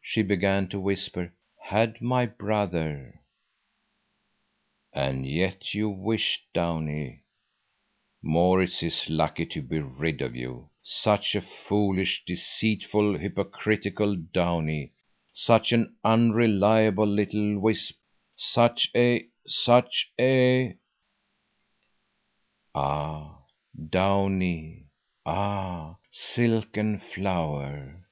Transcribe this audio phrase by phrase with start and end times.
[0.00, 3.20] She began to whisper: "Had my brother—"
[4.92, 10.70] "And yet you wished, Downie—Maurits is lucky to be rid of you.
[10.84, 14.92] Such a foolish, deceitful, hypocritical Downie,
[15.32, 17.98] such an unreliable little wisp,
[18.36, 20.76] such a, such a—"
[22.76, 23.40] Ah,
[23.90, 24.84] Downie,
[25.26, 28.04] ah, silken flower!